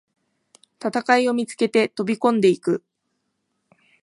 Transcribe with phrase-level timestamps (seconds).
[0.83, 2.83] 戦いを見つけて飛びこんでいく